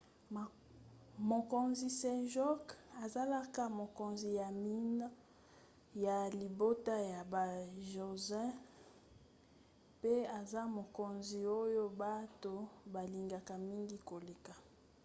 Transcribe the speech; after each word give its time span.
mokonzi 1.31 1.87
sejong 1.99 2.65
azalaka 3.03 3.63
mokonzi 3.79 4.29
ya 4.39 4.47
minei 4.63 5.15
ya 6.05 6.17
libota 6.39 6.95
ya 7.11 7.21
ba 7.31 7.43
joseon 7.91 8.53
pe 10.01 10.13
aza 10.39 10.61
mokonzi 10.77 11.39
oyo 11.61 11.83
bato 12.01 12.53
balingaka 12.93 13.53
mingi 13.67 13.97
koleka 14.09 14.53